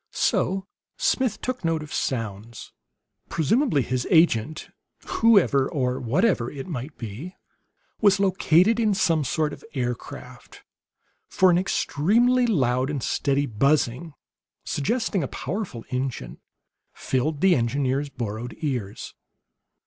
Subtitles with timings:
[0.09, 0.65] So
[0.97, 2.73] Smith took note of sounds.
[3.29, 4.69] Presumably his agent
[5.05, 7.35] whoever or whatever it might be
[8.01, 10.63] was located in some sort of aircraft;
[11.29, 14.15] for an extremely loud and steady buzzing,
[14.63, 16.39] suggesting a powerful engine,
[16.93, 19.13] filled the engineer's borrowed ears.